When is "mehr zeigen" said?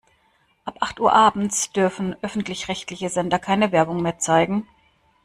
4.01-4.67